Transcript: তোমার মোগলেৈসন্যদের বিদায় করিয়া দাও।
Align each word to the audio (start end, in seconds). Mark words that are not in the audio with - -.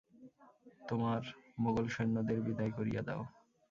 তোমার 0.81 1.21
মোগলেৈসন্যদের 1.57 2.39
বিদায় 2.47 2.73
করিয়া 2.77 3.01
দাও। 3.07 3.21